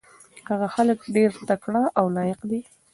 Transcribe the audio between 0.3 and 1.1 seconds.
هغه هلک